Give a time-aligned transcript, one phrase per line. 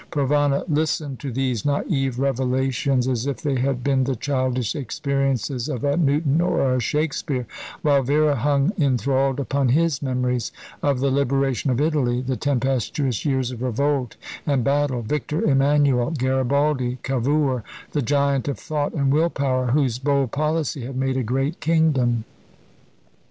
[0.11, 5.83] Provana listened to these naïve revelations as if they had been the childish experiences of
[5.83, 7.45] a Newton or a Shakespeare,
[7.83, 10.51] while Vera hung enthralled upon his memories
[10.81, 14.15] of the liberation of Italy, the tempestuous years of revolt
[14.47, 20.31] and battle, Victor Emanuel, Garibaldi, Cavour, the giant of thought and will power, whose bold
[20.31, 22.23] policy had made a great kingdom.